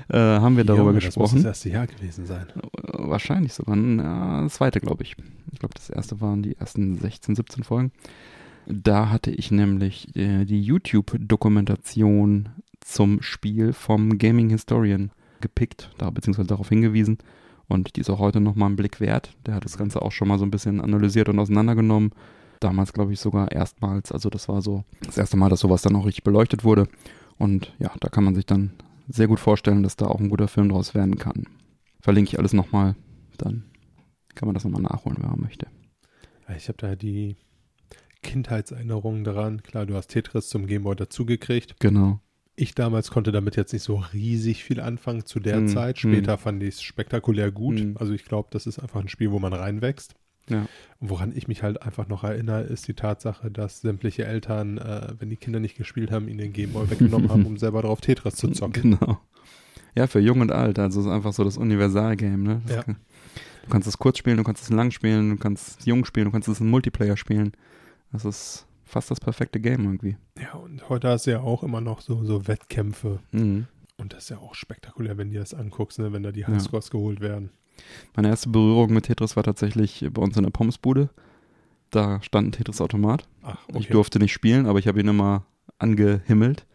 [0.08, 1.36] äh, haben wir darüber Junge, Das muss gesprochen.
[1.36, 2.46] das erste Jahr gewesen sein.
[2.50, 5.16] Äh, Wahrscheinlich sogar, ja, das zweite, glaube ich.
[5.52, 7.92] Ich glaube, das erste waren die ersten 16, 17 Folgen.
[8.66, 16.48] Da hatte ich nämlich äh, die YouTube-Dokumentation zum Spiel vom Gaming Historian gepickt, da beziehungsweise
[16.48, 17.18] darauf hingewiesen.
[17.68, 19.34] Und die ist auch heute nochmal einen Blick wert.
[19.46, 22.10] Der hat das Ganze auch schon mal so ein bisschen analysiert und auseinandergenommen.
[22.60, 24.12] Damals, glaube ich, sogar erstmals.
[24.12, 26.86] Also das war so das erste Mal, dass sowas dann auch richtig beleuchtet wurde.
[27.38, 28.72] Und ja, da kann man sich dann
[29.08, 31.44] sehr gut vorstellen, dass da auch ein guter Film draus werden kann.
[32.00, 32.94] Verlinke ich alles nochmal.
[33.38, 33.64] Dann
[34.34, 35.66] kann man das nochmal nachholen, wenn man möchte.
[36.56, 37.36] Ich habe da die
[38.22, 39.62] Kindheitserinnerungen daran.
[39.62, 41.78] Klar, du hast Tetris zum Gameboy dazugekriegt.
[41.80, 42.20] Genau.
[42.54, 45.98] Ich damals konnte damit jetzt nicht so riesig viel anfangen zu der Hm, Zeit.
[45.98, 46.12] hm.
[46.12, 47.80] Später fand ich es spektakulär gut.
[47.80, 47.96] Hm.
[47.98, 50.14] Also ich glaube, das ist einfach ein Spiel, wo man reinwächst.
[50.50, 50.66] Ja.
[50.98, 55.14] Und woran ich mich halt einfach noch erinnere, ist die Tatsache, dass sämtliche Eltern, äh,
[55.18, 58.34] wenn die Kinder nicht gespielt haben, ihnen den Gameboy weggenommen haben, um selber drauf Tetris
[58.34, 58.98] zu zocken.
[58.98, 59.18] Genau.
[59.94, 60.78] Ja, für jung und alt.
[60.78, 62.62] Also es ist einfach so das Universalgame, ne?
[62.66, 62.82] Das Ja.
[62.82, 62.96] kann,
[63.64, 66.26] du kannst es kurz spielen, du kannst es lang spielen, du kannst es jung spielen,
[66.26, 67.52] du kannst es in Multiplayer spielen.
[68.10, 70.16] Das ist fast das perfekte Game irgendwie.
[70.38, 73.20] Ja, und heute hast du ja auch immer noch so, so Wettkämpfe.
[73.32, 73.66] Mhm.
[73.96, 76.12] Und das ist ja auch spektakulär, wenn du das anguckst, ne?
[76.12, 77.50] wenn da die Highscores geholt werden.
[78.14, 81.08] Meine erste Berührung mit Tetris war tatsächlich bei uns in der Pommesbude.
[81.90, 83.26] Da stand ein Tetris-Automat.
[83.42, 85.44] Ach, Ich durfte nicht spielen, aber ich habe ihn immer
[85.78, 86.66] angehimmelt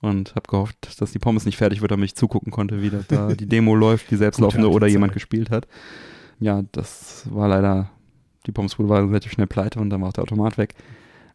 [0.00, 3.34] und habe gehofft, dass die Pommes nicht fertig wird, damit ich zugucken konnte, wie da
[3.34, 5.66] die Demo läuft, die selbstlaufende oder jemand gespielt hat.
[6.40, 7.90] Ja, das war leider,
[8.46, 10.74] die Pommesbude war relativ schnell pleite und dann war auch der Automat weg.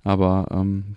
[0.03, 0.95] Aber ähm,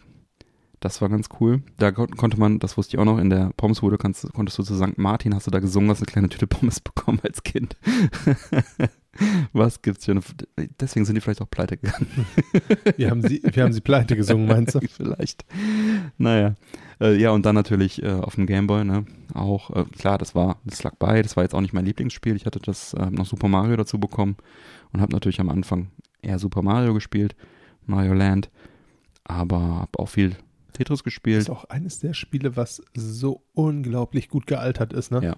[0.85, 1.63] das war ganz cool.
[1.79, 4.63] Da kon konnte man, das wusste ich auch noch, in der Pommesbude kannst, konntest du
[4.63, 4.99] zu St.
[4.99, 7.77] Martin, hast du da gesungen, hast eine kleine Tüte Pommes bekommen als Kind.
[9.53, 10.21] Was gibt's für
[10.81, 12.09] Deswegen sind die vielleicht auch pleite gegangen.
[12.97, 14.81] Wir haben sie, wir haben sie pleite gesungen, meinst du?
[14.81, 15.45] Vielleicht.
[16.19, 16.57] Naja.
[17.01, 19.07] Äh, ja, und dann natürlich äh, auf dem Gameboy, ne?
[19.33, 22.37] Auch, äh, klar, das war, das lag bei, das war jetzt auch nicht mein Lieblingsspiel.
[22.37, 24.37] Ich hatte das äh, noch Super Mario dazu bekommen
[24.93, 25.89] und habe natürlich am Anfang
[26.21, 27.37] eher Super Mario gespielt,
[27.87, 28.51] Mario Land,
[29.25, 30.37] aber habe auch viel
[30.73, 31.41] Tetris Das gespielt.
[31.43, 35.23] ist auch eines der Spiele, was so unglaublich gut gealtert ist, ne?
[35.23, 35.37] Ja,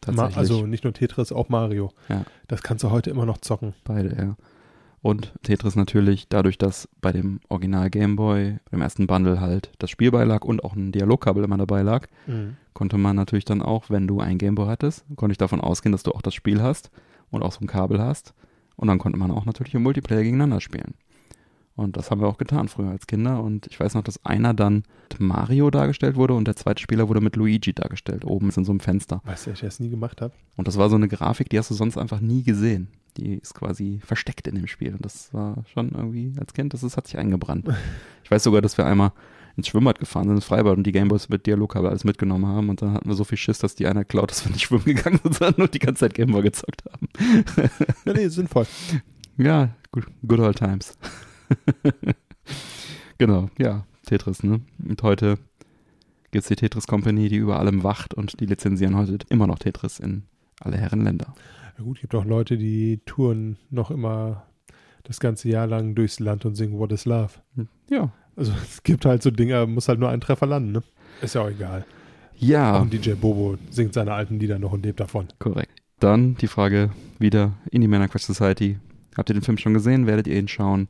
[0.00, 0.36] tatsächlich.
[0.36, 1.92] also nicht nur Tetris, auch Mario.
[2.08, 2.24] Ja.
[2.48, 3.74] Das kannst du heute immer noch zocken.
[3.84, 4.36] Beide, ja.
[5.02, 10.10] Und Tetris natürlich, dadurch, dass bei dem Original Gameboy, beim ersten Bundle halt das Spiel
[10.10, 12.06] beilag und auch ein Dialogkabel immer dabei lag,
[12.74, 16.02] konnte man natürlich dann auch, wenn du ein Gameboy hattest, konnte ich davon ausgehen, dass
[16.02, 16.90] du auch das Spiel hast
[17.30, 18.34] und auch so ein Kabel hast.
[18.76, 20.92] Und dann konnte man auch natürlich im Multiplayer gegeneinander spielen.
[21.80, 23.42] Und das haben wir auch getan früher als Kinder.
[23.42, 27.08] Und ich weiß noch, dass einer dann mit Mario dargestellt wurde und der zweite Spieler
[27.08, 29.22] wurde mit Luigi dargestellt, oben in so einem Fenster.
[29.24, 30.34] Weißt du, ich das nie gemacht habe?
[30.58, 32.88] Und das war so eine Grafik, die hast du sonst einfach nie gesehen.
[33.16, 34.92] Die ist quasi versteckt in dem Spiel.
[34.92, 37.66] Und das war schon irgendwie, als Kind, das ist, hat sich eingebrannt.
[38.22, 39.10] Ich weiß sogar, dass wir einmal
[39.56, 42.68] ins Schwimmbad gefahren sind, ins Freibad und die Gameboys mit Dialogkabel alles mitgenommen haben.
[42.68, 44.84] Und dann hatten wir so viel Schiss, dass die einer klaut, dass wir nicht schwimmen
[44.84, 47.08] gegangen sind, sondern nur die ganze Zeit Gameboy gezockt haben.
[48.04, 48.66] Ja, nee, sinnvoll.
[49.36, 50.96] Ja, good, good old times.
[53.18, 54.60] genau, ja, Tetris, ne?
[54.86, 55.38] Und heute
[56.30, 59.98] gibt's die Tetris Company, die über allem wacht und die lizenzieren heute immer noch Tetris
[59.98, 60.24] in
[60.60, 61.34] alle Herren Länder.
[61.78, 64.46] Ja, gut, gibt auch Leute, die touren noch immer
[65.04, 67.32] das ganze Jahr lang durchs Land und singen What is Love.
[67.88, 68.12] Ja.
[68.36, 70.82] Also es gibt halt so Dinge, muss halt nur ein Treffer landen, ne?
[71.20, 71.84] Ist ja auch egal.
[72.36, 75.28] Ja, ein DJ Bobo singt seine alten Lieder noch und lebt davon.
[75.38, 75.82] korrekt.
[75.98, 78.78] Dann die Frage wieder in die Männer Quatsch Society.
[79.16, 80.06] Habt ihr den Film schon gesehen?
[80.06, 80.88] Werdet ihr ihn schauen?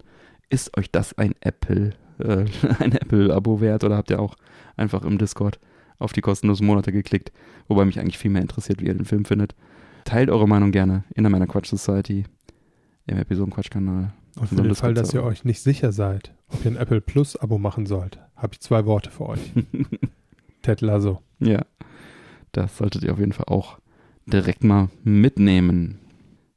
[0.51, 2.45] Ist euch das ein Apple, äh,
[2.79, 4.37] ein Apple-Abo wert oder habt ihr auch
[4.77, 5.59] einfach im Discord
[5.99, 7.33] auf die kostenlosen Monate geklickt?
[7.69, 9.55] Wobei mich eigentlich viel mehr interessiert, wie ihr den Film findet.
[10.05, 12.25] Teilt eure Meinung gerne in der Männer Quatsch Society,
[13.07, 14.13] im Episodenquatsch-Kanal.
[14.37, 17.37] Und für den Fall, dass ihr euch nicht sicher seid, ob ihr ein Apple Plus
[17.37, 19.53] Abo machen sollt, habe ich zwei Worte für euch.
[20.63, 21.21] Ted Lasso.
[21.39, 21.65] Ja,
[22.53, 23.79] das solltet ihr auf jeden Fall auch
[24.27, 25.99] direkt mal mitnehmen.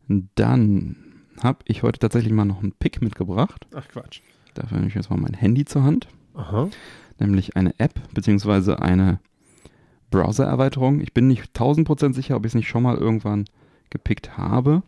[0.08, 1.03] Dann
[1.44, 3.68] habe ich heute tatsächlich mal noch einen Pick mitgebracht.
[3.74, 4.22] Ach Quatsch.
[4.54, 6.70] Dafür nehme ich jetzt mal mein Handy zur Hand, Aha.
[7.20, 9.20] nämlich eine App beziehungsweise eine
[10.12, 11.02] Browser-Erweiterung.
[11.02, 13.46] Ich bin nicht 1000% sicher, ob ich es nicht schon mal irgendwann
[13.90, 14.84] gepickt habe,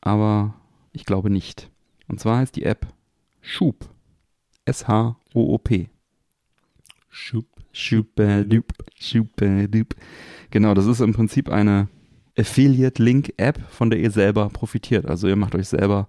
[0.00, 0.54] aber
[0.92, 1.70] ich glaube nicht.
[2.08, 2.86] Und zwar heißt die App
[3.40, 3.88] Schub.
[4.64, 5.88] S-H-O-O-P.
[7.08, 7.46] Schub.
[7.72, 9.94] Schuperdup, schuperdup.
[10.50, 11.88] Genau, das ist im Prinzip eine
[12.38, 15.06] Affiliate-Link-App, von der ihr selber profitiert.
[15.06, 16.08] Also ihr macht euch selber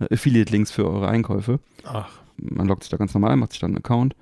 [0.00, 1.60] äh, Affiliate-Links für eure Einkäufe.
[1.84, 2.10] Ach.
[2.36, 4.14] Man loggt sich da ganz normal, macht sich dann einen Account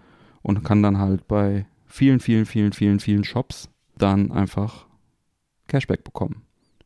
[0.42, 4.86] und kann dann halt bei vielen, vielen, vielen, vielen, vielen Shops dann einfach
[5.68, 6.42] Cashback bekommen.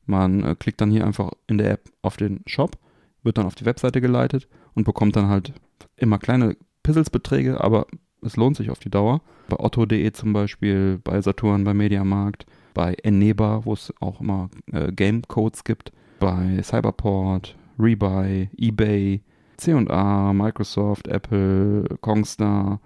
[0.07, 2.79] Man äh, klickt dann hier einfach in der App auf den Shop,
[3.23, 5.53] wird dann auf die Webseite geleitet und bekommt dann halt
[5.97, 7.87] immer kleine Pisselsbeträge, aber
[8.23, 9.23] es lohnt sich auf die Dauer.
[9.49, 14.93] Bei otto.de zum Beispiel, bei Saturn, bei Mediamarkt, bei Eneba, wo es auch immer äh,
[14.93, 19.23] Game-Codes gibt, bei Cyberport, Rebuy, eBay,
[19.57, 22.81] C&A, Microsoft, Apple, Kongstar,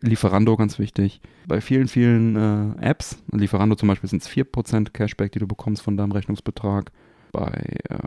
[0.00, 1.20] Lieferando ganz wichtig.
[1.46, 5.82] Bei vielen, vielen äh, Apps, Lieferando zum Beispiel sind es 4% Cashback, die du bekommst
[5.82, 6.92] von deinem Rechnungsbetrag.
[7.32, 7.98] Bei äh,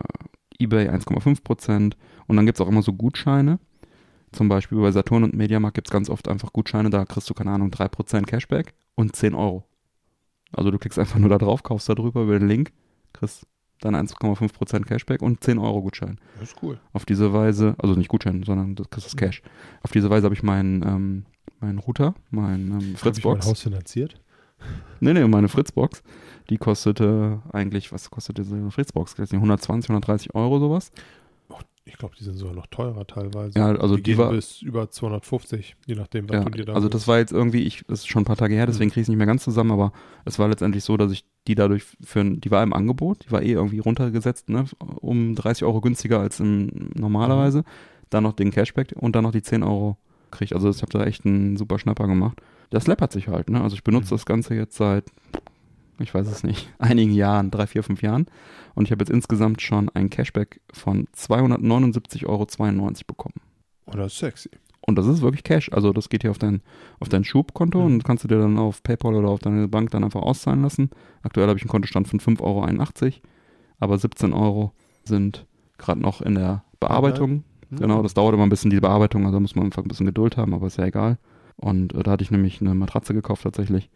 [0.60, 1.94] eBay 1,5%.
[2.28, 3.60] Und dann gibt es auch immer so Gutscheine.
[4.32, 7.34] Zum Beispiel bei Saturn und Mediamarkt gibt es ganz oft einfach Gutscheine, da kriegst du,
[7.34, 9.66] keine Ahnung, 3% Cashback und 10 Euro.
[10.54, 12.72] Also du klickst einfach nur da drauf, kaufst da drüber über den Link,
[13.14, 13.46] kriegst
[13.80, 16.20] dann 1,5% Cashback und 10 Euro Gutschein.
[16.40, 16.80] Das ist cool.
[16.94, 19.42] Auf diese Weise, also nicht Gutschein, sondern das kriegst das Cash.
[19.82, 21.26] Auf diese Weise habe ich meinen ähm,
[21.62, 23.46] meinen Router, mein ähm, Habe ich mein Fritzbox.
[23.46, 24.20] Haus finanziert?
[25.00, 26.04] Nee, nee, meine Fritzbox.
[26.50, 29.14] Die kostete eigentlich, was kostet diese Fritzbox?
[29.14, 30.92] Ich weiß nicht, 120, 130 Euro sowas.
[31.86, 33.58] Ich glaube, die sind sogar noch teurer teilweise.
[33.58, 36.74] Ja, also die, die war, bis über 250, je nachdem, was ja, du dir da
[36.74, 38.92] also das war jetzt irgendwie, ich, das ist schon ein paar Tage her, deswegen Mhm.
[38.92, 39.92] kriege ich es nicht mehr ganz zusammen, aber
[40.24, 43.42] es war letztendlich so, dass ich die dadurch für, die war im Angebot, die war
[43.42, 44.66] eh irgendwie runtergesetzt, ne,
[45.02, 47.64] um 30 Euro günstiger als im, normalerweise.
[48.12, 49.98] Dann noch den Cashback und dann noch die 10 Euro
[50.32, 50.54] kriegt.
[50.54, 52.42] Also ich habe da echt einen super Schnapper gemacht.
[52.70, 53.62] Das läppert sich halt, ne?
[53.62, 54.18] Also ich benutze Mhm.
[54.18, 55.06] das Ganze jetzt seit,
[56.02, 58.26] ich weiß es nicht, einigen Jahren, drei, vier, fünf Jahren.
[58.76, 62.46] Und ich habe jetzt insgesamt schon ein Cashback von 279,92 Euro
[63.08, 63.36] bekommen.
[63.86, 64.50] Oder sexy.
[64.82, 65.72] Und das ist wirklich Cash.
[65.72, 66.62] Also das geht hier auf dein,
[67.00, 67.86] auf dein Schubkonto Mhm.
[67.86, 70.90] und kannst du dir dann auf PayPal oder auf deine Bank dann einfach auszahlen lassen.
[71.22, 73.14] Aktuell habe ich einen Kontostand von 5,81 Euro,
[73.80, 75.46] aber 17 Euro sind
[75.78, 77.44] gerade noch in der Bearbeitung.
[77.70, 77.78] Hm?
[77.78, 80.36] Genau, das dauert immer ein bisschen, die Bearbeitung, also muss man einfach ein bisschen Geduld
[80.38, 81.18] haben, aber ist ja egal.
[81.58, 83.90] Und äh, da hatte ich nämlich eine Matratze gekauft tatsächlich.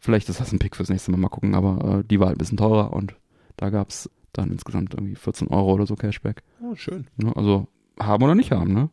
[0.00, 2.36] Vielleicht ist das ein Pick fürs nächste Mal, mal gucken, aber äh, die war halt
[2.36, 3.14] ein bisschen teurer und
[3.56, 6.42] da gab es dann insgesamt irgendwie 14 Euro oder so Cashback.
[6.62, 7.06] Oh, schön.
[7.16, 7.34] Ne?
[7.36, 8.88] Also haben oder nicht haben, ne?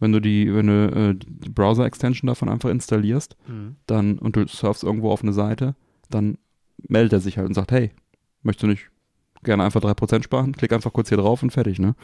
[0.00, 3.76] Wenn du die, wenn du äh, die Browser-Extension davon einfach installierst, Mhm.
[3.86, 5.74] dann und du surfst irgendwo auf eine Seite,
[6.08, 6.38] dann
[6.88, 7.90] meldet er sich halt und sagt, hey,
[8.42, 8.90] möchtest du nicht
[9.42, 10.52] gerne einfach 3% sparen?
[10.52, 11.94] Klick einfach kurz hier drauf und fertig, ne?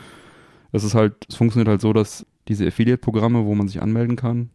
[0.72, 4.50] Das ist halt, es funktioniert halt so, dass diese Affiliate-Programme, wo man sich anmelden kann,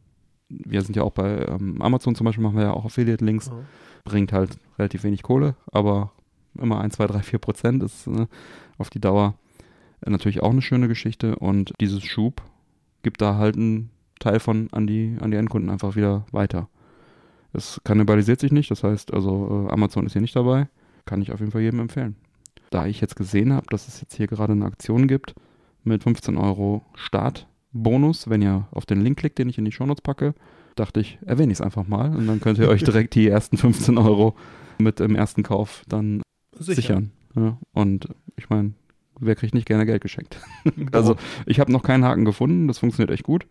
[0.49, 3.53] wir sind ja auch bei ähm, Amazon zum Beispiel, machen wir ja auch Affiliate-Links, Ja.
[4.03, 6.11] bringt halt relativ wenig Kohle, aber
[6.57, 8.27] immer 1, 2, 3, 4 Prozent ist ne,
[8.77, 9.35] auf die Dauer
[10.05, 12.41] äh, natürlich auch eine schöne Geschichte und dieses Schub
[13.03, 16.67] gibt da halt einen Teil von an die, an die Endkunden einfach wieder weiter.
[17.53, 20.67] Es kannibalisiert sich nicht, das heißt also äh, Amazon ist hier nicht dabei,
[21.05, 22.15] kann ich auf jeden Fall jedem empfehlen.
[22.71, 25.33] Da ich jetzt gesehen habe, dass es jetzt hier gerade eine Aktion gibt
[25.83, 26.83] mit 15 Euro
[27.69, 30.33] Startbonus, wenn ihr auf den Link klickt, den ich in die Shownotes packe,
[30.75, 33.57] dachte ich, erwähne ich es einfach mal und dann könnt ihr euch direkt die ersten
[33.57, 34.35] 15 Euro
[34.77, 36.21] mit dem ersten Kauf dann
[36.57, 37.11] sichern.
[37.35, 38.73] Ja, und ich meine,
[39.19, 40.37] wer kriegt nicht gerne Geld geschenkt?
[40.91, 43.45] Also ich habe noch keinen Haken gefunden, das funktioniert echt gut.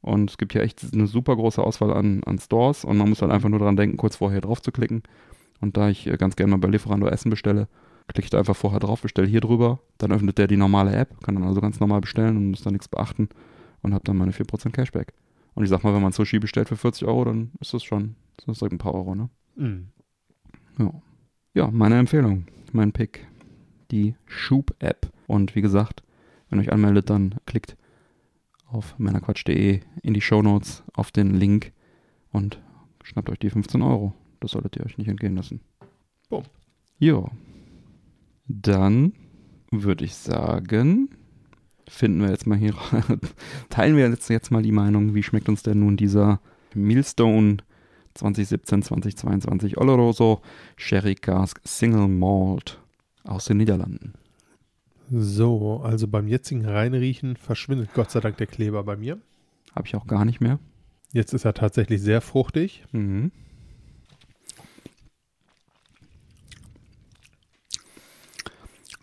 [0.00, 3.22] Und es gibt hier echt eine super große Auswahl an, an Stores und man muss
[3.22, 5.02] halt einfach nur dran denken, kurz vorher drauf zu klicken.
[5.60, 7.68] Und da ich äh, ganz gerne mal bei Lieferando Essen bestelle,
[8.08, 11.22] klicke ich da einfach vorher drauf, bestelle hier drüber, dann öffnet der die normale App,
[11.22, 13.28] kann dann also ganz normal bestellen und muss da nichts beachten
[13.82, 15.14] und habe dann meine 4% Cashback.
[15.54, 18.16] Und ich sag mal, wenn man Sushi bestellt für 40 Euro, dann ist das schon,
[18.36, 19.28] das ist ein paar Euro, ne?
[19.56, 19.88] Mhm.
[20.78, 20.92] Ja.
[21.54, 23.28] Ja, meine Empfehlung, mein Pick,
[23.92, 25.12] die Schub-App.
[25.28, 26.02] Und wie gesagt,
[26.48, 27.76] wenn ihr euch anmeldet, dann klickt
[28.66, 31.72] auf männerquatsch.de in die Shownotes auf den Link
[32.32, 32.60] und
[33.04, 34.14] schnappt euch die 15 Euro.
[34.40, 35.60] Das solltet ihr euch nicht entgehen lassen.
[36.28, 36.42] Bumm.
[36.98, 37.30] Jo.
[38.46, 39.12] Dann
[39.70, 41.10] würde ich sagen,
[41.88, 42.74] finden wir jetzt mal hier,
[43.70, 46.40] teilen wir jetzt, jetzt mal die Meinung, wie schmeckt uns denn nun dieser
[46.74, 47.58] Millstone
[48.14, 50.40] 2017, 2022 Oloroso
[50.76, 52.80] Sherry Cask Single Malt
[53.24, 54.14] aus den Niederlanden.
[55.10, 59.18] So, also beim jetzigen Reinriechen verschwindet Gott sei Dank der Kleber bei mir.
[59.74, 60.58] Habe ich auch gar nicht mehr.
[61.12, 62.84] Jetzt ist er tatsächlich sehr fruchtig.
[62.92, 63.32] Mhm.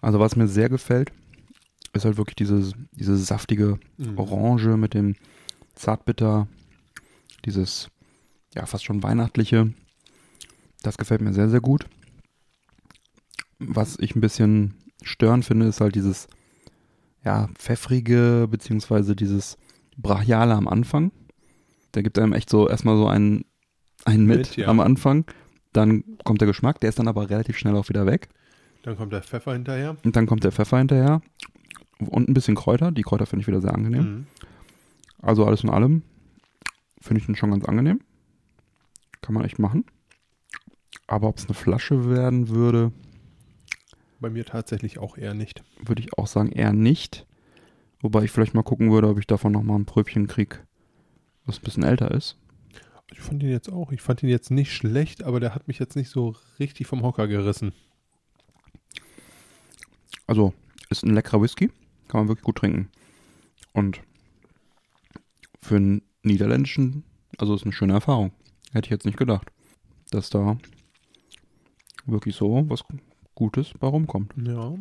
[0.02, 1.12] Also was mir sehr gefällt,
[1.94, 4.18] ist halt wirklich dieses, diese saftige Mhm.
[4.18, 5.16] Orange mit dem
[5.76, 6.48] Zartbitter,
[7.46, 7.90] dieses
[8.56, 9.74] ja fast schon weihnachtliche.
[10.82, 11.86] Das gefällt mir sehr, sehr gut.
[13.60, 16.28] Was ich ein bisschen störend finde, ist halt dieses
[17.24, 19.58] ja pfeffrige beziehungsweise dieses
[19.98, 21.12] brachiale am Anfang.
[21.94, 23.46] Der gibt einem echt so erstmal so einen,
[24.06, 24.68] einen mit, Mit, ja.
[24.68, 25.26] am Anfang.
[25.74, 28.30] Dann kommt der Geschmack, der ist dann aber relativ schnell auch wieder weg.
[28.84, 29.96] Dann kommt der Pfeffer hinterher.
[30.04, 31.22] Und dann kommt der Pfeffer hinterher
[32.00, 32.92] und ein bisschen Kräuter.
[32.92, 34.04] Die Kräuter finde ich wieder sehr angenehm.
[34.04, 34.28] Mhm.
[35.22, 36.02] Also alles in allem
[37.00, 38.02] finde ich den schon ganz angenehm.
[39.22, 39.86] Kann man echt machen.
[41.08, 42.92] Aber ob es eine Flasche werden würde,
[44.20, 45.64] Bei mir tatsächlich auch eher nicht.
[45.86, 47.28] würde ich auch sagen eher nicht.
[48.02, 50.58] Wobei ich vielleicht mal gucken würde, ob ich davon nochmal ein Pröbchen kriege,
[51.46, 52.36] was ein bisschen älter ist.
[53.12, 53.92] Ich fand ihn jetzt auch.
[53.92, 57.04] Ich fand ihn jetzt nicht schlecht, aber der hat mich jetzt nicht so richtig vom
[57.04, 57.74] Hocker gerissen.
[60.32, 60.54] Also
[60.90, 61.68] ist ein leckerer Whisky.
[62.08, 62.88] Kann man wirklich gut trinken.
[63.74, 64.00] Und
[65.62, 67.04] für einen niederländischen,
[67.38, 68.32] also ist eine schöne Erfahrung.
[68.72, 69.52] Hätte ich jetzt nicht gedacht,
[70.10, 70.56] dass da
[72.06, 72.86] wirklich so was
[73.36, 74.34] Gutes bei rumkommt.
[74.38, 74.74] Ja.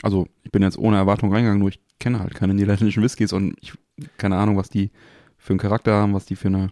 [0.00, 3.56] Also ich bin jetzt ohne Erwartung reingegangen, nur ich kenne halt keine niederländischen Whiskys und
[3.60, 3.74] ich
[4.16, 4.90] keine Ahnung, was die
[5.36, 6.70] für einen Charakter haben, was die für eine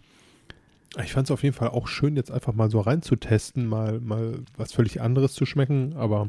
[1.03, 4.39] Ich fand es auf jeden Fall auch schön, jetzt einfach mal so reinzutesten, mal, mal
[4.57, 6.27] was völlig anderes zu schmecken, aber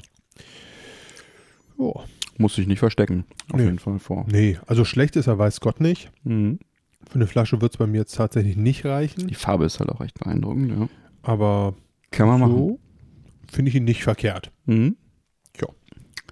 [1.80, 2.04] jo.
[2.38, 3.24] muss sich nicht verstecken.
[3.50, 3.64] Auf Nee.
[3.64, 4.24] jeden Fall vor.
[4.30, 6.10] Nee, also schlecht ist er, weiß Gott nicht.
[6.24, 6.58] Mhm.
[7.08, 9.88] Für eine Flasche wird es bei mir jetzt tatsächlich nicht reichen, Die Farbe ist halt
[9.90, 10.88] auch echt beeindruckend, ja.
[11.22, 11.74] aber
[12.10, 12.52] Kann man machen.
[12.52, 12.80] so
[13.50, 14.52] finde ich ihn nicht verkehrt.
[14.66, 14.96] Mhm.
[15.60, 15.66] Ja.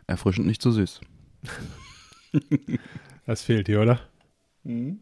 [0.07, 1.01] Erfrischend nicht zu süß.
[3.27, 4.01] Das fehlt hier, oder?
[4.65, 5.01] Mhm.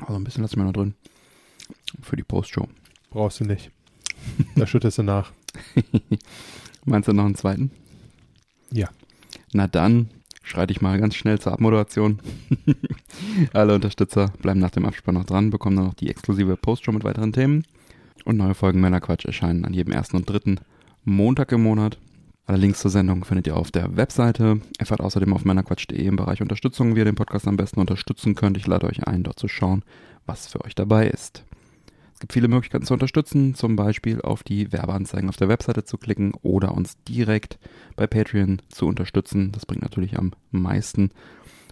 [0.00, 0.94] Also ein bisschen lassen wir noch drin.
[2.02, 2.68] Für die Postshow.
[3.10, 3.70] Brauchst du nicht.
[4.56, 5.32] Da schüttest du nach.
[6.86, 7.72] Meinst du noch einen zweiten?
[8.72, 8.88] Ja.
[9.52, 10.08] Na dann
[10.42, 12.20] schreite ich mal ganz schnell zur Abmoderation.
[13.52, 17.02] Alle Unterstützer bleiben nach dem Abspann noch dran, bekommen dann noch die exklusive Postshow mit
[17.02, 17.64] weiteren Themen.
[18.24, 20.60] Und neue Folgen Männerquatsch erscheinen an jedem ersten und dritten
[21.04, 21.98] Montag im Monat.
[22.46, 24.60] Alle Links zur Sendung findet ihr auf der Webseite.
[24.78, 28.56] Erfahrt außerdem auf männerquatsch.de im Bereich Unterstützung, wie ihr den Podcast am besten unterstützen könnt.
[28.56, 29.82] Ich lade euch ein, dort zu schauen,
[30.24, 31.44] was für euch dabei ist.
[32.16, 35.98] Es gibt viele Möglichkeiten zu unterstützen, zum Beispiel auf die Werbeanzeigen auf der Webseite zu
[35.98, 37.58] klicken oder uns direkt
[37.94, 39.52] bei Patreon zu unterstützen.
[39.52, 41.10] Das bringt natürlich am meisten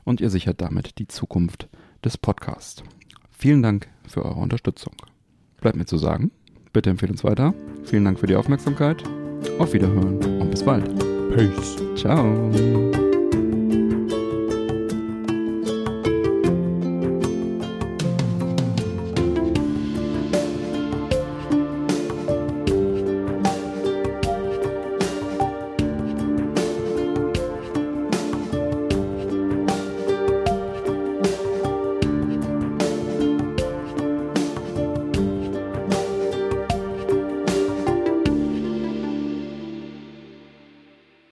[0.04, 1.70] und ihr sichert damit die Zukunft
[2.04, 2.84] des Podcasts.
[3.30, 4.92] Vielen Dank für eure Unterstützung.
[5.62, 6.30] Bleibt mir zu sagen,
[6.74, 7.54] bitte empfehlt uns weiter.
[7.84, 9.02] Vielen Dank für die Aufmerksamkeit.
[9.58, 10.84] Auf Wiederhören und bis bald.
[11.34, 11.82] Peace.
[11.96, 13.02] Ciao.